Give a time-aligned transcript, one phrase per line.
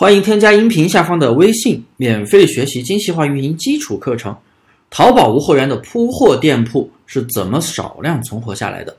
[0.00, 4.34] 欢迎添加音频下方的微信，免费学习精细化运营基础课程。
[4.88, 8.96] 淘宝无货源的铺货店铺是怎么少量存活下来的？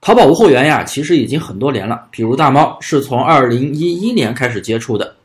[0.00, 2.06] 淘宝无货源呀，其实已经很多年了。
[2.12, 5.16] 比如大猫是从二零一一年开始接触的，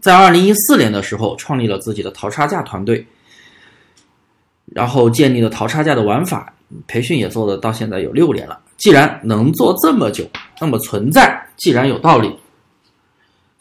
[0.00, 3.06] 在二零一四年的时候创立了自己的淘差价团队，
[4.72, 6.50] 然后建立了淘差价的玩法，
[6.86, 8.58] 培训也做了到现在有六年了。
[8.78, 10.24] 既然能做这么久，
[10.58, 12.34] 那么存在既然有道理。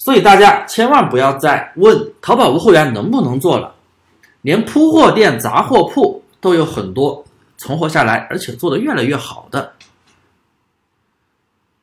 [0.08, 3.75] 所以大家千万不要再问淘宝无货源能不能做了，
[4.42, 7.25] 连铺货店、杂货铺都有很多
[7.57, 9.74] 存活下来，而且做得越来越好的。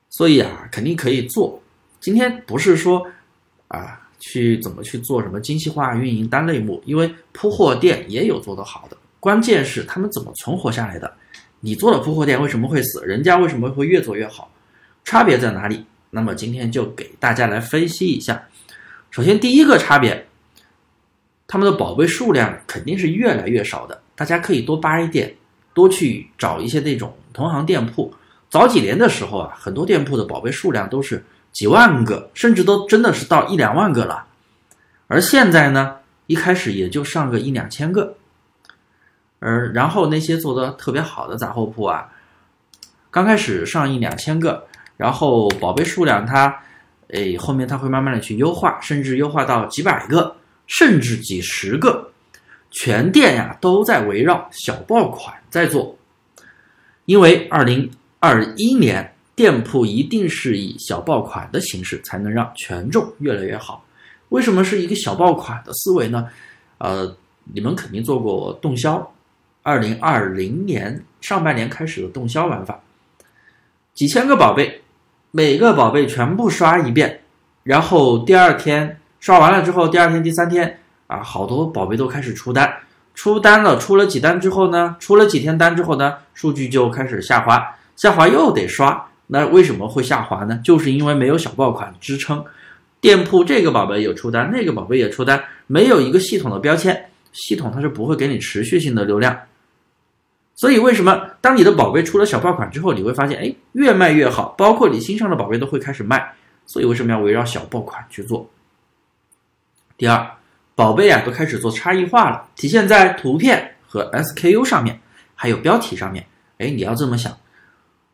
[0.08, 1.60] 所以啊，肯定可以做。
[2.00, 3.06] 今天不是说
[3.68, 11.12] 啊去怎么去做什么精细化运营单类目，因为铺货店也有做得好的，关键是他们怎么存活下来的。
[11.60, 13.04] 你做的铺货店为什么会死？
[13.04, 14.50] 人家为什么会越做越好？
[15.04, 15.84] 差别在哪里？
[16.14, 18.40] 那么今天就给大家来分析一下。
[19.10, 20.28] 首先，第一个差别，
[21.48, 24.00] 他们的宝贝数量肯定是越来越少的。
[24.14, 25.34] 大家可以多扒一点，
[25.74, 28.14] 多去找一些那种同行店铺。
[28.48, 34.24] 早几年的时候啊，很多店铺的宝贝数量都是几万个，甚至都真的是到一两万个了。
[35.08, 35.96] 而现在呢，
[36.28, 38.14] 一开始也就上个一两千个。
[39.40, 42.08] 而然后那些做的特别好的杂货铺啊，
[43.10, 44.64] 刚开始上一两千个。
[44.96, 46.56] 然后宝贝数量它，
[47.08, 50.36] 诶，后面它会慢慢的去优化，甚至优化到几百个，
[50.66, 52.10] 甚至几十个，
[52.70, 55.96] 全店呀都在围绕小爆款在做，
[57.06, 63.84] 因为二零二一年店铺一定是以小爆款的形式才能让权重越来越好。
[64.28, 66.28] 为什么是一个小爆款的思维呢？
[66.78, 67.16] 呃，
[67.52, 69.12] 你们肯定做过动销，
[69.62, 72.80] 二零二零年上半年开始的动销玩法，
[73.92, 74.80] 几千个宝贝。
[75.36, 77.22] 每个宝贝全部刷一遍，
[77.64, 82.72] 然后第二天刷完了之后，第二天、第三天啊，好多宝贝都开始出单，
[83.16, 87.60] 出单了，出了几单之后呢，出了几天单之后呢，数据就开始下滑，
[87.96, 89.08] 下滑又得刷。
[89.26, 90.60] 那为什么会下滑呢？
[90.62, 92.44] 就是因为没有小爆款支撑，
[93.00, 99.36] 店铺这个宝贝有出单，那个宝贝也出单，没有一个系统的标签，系统它是不会给你持续性的流量。
[100.56, 106.32] 所以，为什么当你的宝贝出了小爆款之后，你会发现，哎，越卖越好，包括你新上的宝贝都会开始卖。
[106.64, 108.48] 所以，为什么要围绕小爆款去做？
[109.98, 110.24] 第二，
[110.76, 115.00] 宝贝啊都开始做差异化了，体现在图片和 SKU 上面，
[115.34, 116.24] 还有标题上面。
[116.58, 117.36] 哎，你要这么想，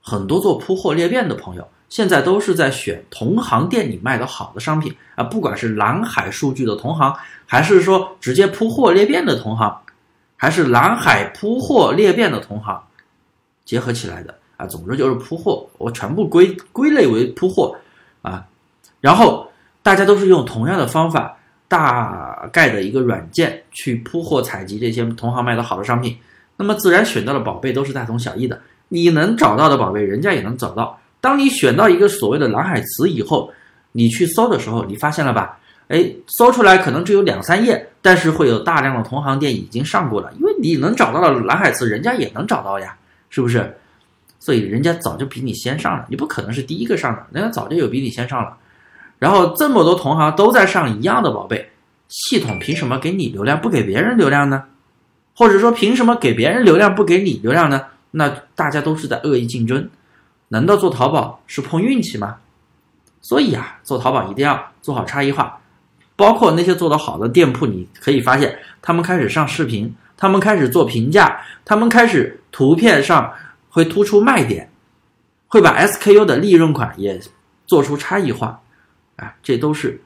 [0.01, 7.15] 很多做铺货裂变的朋友，现在都是在选同行店里卖的好的商品啊，不管是蓝海数据的同行，
[7.45, 9.83] 还是说直接铺货裂变的同行。
[10.41, 12.83] 还是蓝海铺货裂变的同行
[13.67, 17.77] 结合起来的啊，总之就是铺货，我全部归归类为铺货
[18.23, 18.47] 啊。
[19.03, 19.47] 然后
[19.83, 21.37] 大家都是用同样的方法，
[21.69, 26.17] 大概的一个软件去铺货采集这些同行卖的好的商品，
[26.57, 28.59] 那么自然选到的宝贝都是大同小异的。
[28.89, 30.99] 你能找到的宝贝，人家也能找到。
[31.21, 33.53] 当你选到一个所谓的蓝海词以后，
[33.93, 35.59] 你去搜的时候，你发现了吧？
[35.91, 42.97] 哎，搜出来可能只有两三页，但是会有大量的同行店已经上过了，因为你能找到的蓝海词，人家也能找到呀，
[43.29, 43.77] 是不是？
[44.39, 48.57] 所以人家早就比你先上了，你不可能是第一个上的，人家早就有比你先上了。
[49.19, 51.71] 然后这么多同行都在上一样的宝贝，
[52.09, 54.63] 系统凭什么给你流量不给别人流量呢？
[55.35, 57.83] 或者说凭什么给别人流量不给你流量呢？
[58.13, 59.91] 那大家都是在恶意竞争，
[60.49, 62.37] 难道做淘宝是碰运气吗？
[63.21, 65.60] 所以啊，做淘宝一定要做好差异化。
[66.21, 73.33] 包括那些做得好的店铺，你可以发现，他们开始上视频，他们开始做评价，他们开始图片上
[73.71, 74.71] 会突出卖点，
[75.49, 77.19] 会把 SKU 的利润款也
[77.65, 78.61] 做出差异化，
[79.17, 79.99] 啊，这都是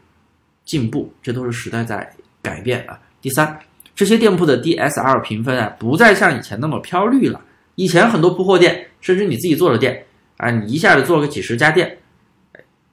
[0.64, 2.08] 进步，这都是时代在
[2.40, 2.96] 改变啊。
[3.20, 3.58] 第三，
[3.96, 7.40] 这些店铺的 DSR 评分啊，不再像以前那么飘绿了。
[7.74, 11.98] 以前很多铺货店，甚至你自己做的店，啊，你一下子做个几十家店，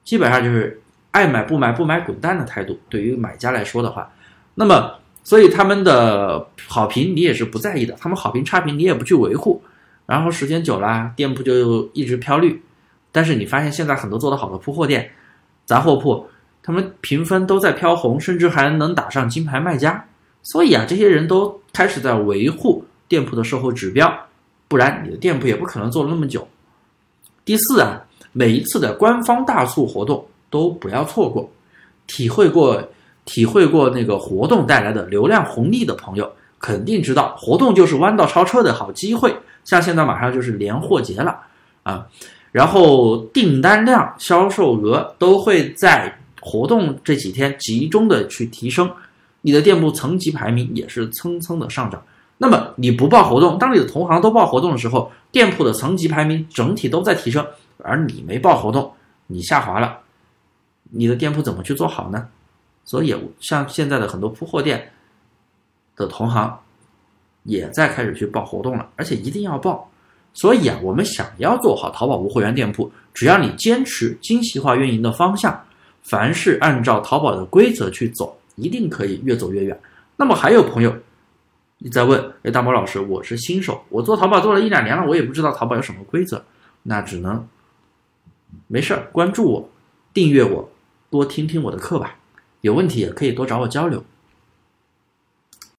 [0.02, 0.81] 基本上就是。
[1.12, 4.10] 爱买不买不买滚蛋的态度，对于买家来说的话，
[4.54, 4.92] 那么
[5.22, 9.62] 所以他们的好评你也是不在意的，他们好评差评你也不去维护，
[10.06, 12.60] 然后时间久了，店铺就一直飘绿。
[13.12, 15.10] 但是你发现现在很多做得好的铺货店、
[15.66, 16.26] 杂货铺，
[16.62, 20.04] 他们评分都在飘红，甚至还能打上金牌卖家。
[20.42, 24.12] 所以啊，这些人都开始在维护店铺的售后指标，
[24.66, 26.48] 不然你的店铺也不可能做了那么久。
[27.44, 28.02] 第四啊，
[28.32, 30.26] 每一次的官方大促活动。
[30.52, 31.50] 都不要错过，
[32.06, 32.80] 体会过
[33.24, 39.34] 体会过那个活动带来的流量红利的朋友，肯定知道活动就是弯道超车的好机会。
[39.64, 41.38] 像现在马上就是年货节了
[41.84, 42.06] 啊，
[42.50, 48.90] 然后订单量、销售额都会在活动这几天集中的去提升，
[49.40, 52.02] 你的店铺层级排名也是蹭蹭的上涨。
[52.38, 57.46] 那么你不报活动，当你的同行都报活动的时候，店铺的层级排名整体都在提升，
[57.78, 58.92] 而你没报活动，
[59.28, 60.00] 你下滑了，
[60.94, 62.28] 你的店铺怎么去做好呢？
[62.84, 64.92] 所以像现在的很多铺货店
[65.96, 66.58] 的同行，
[67.44, 69.90] 也在开始去报活动了，而且一定要报。
[70.34, 75.64] 所以啊，我们想要做好淘宝无货源店铺，只要你坚持精细化运营的方向，
[76.02, 79.80] 凡是按照淘宝的规则去走，一定可以越走越远。
[80.16, 80.94] 那么还有朋友。
[81.84, 86.44] 你在问，哎，大毛老师，我是新手，我做淘宝做了一两年了，我也不知道淘宝有什么规则，
[86.84, 87.44] 那只能
[88.68, 89.68] 没事儿关注我，
[90.14, 90.70] 订阅我，
[91.12, 92.16] 多听听我的课吧。
[92.62, 94.02] 有问题也可以多找我交流。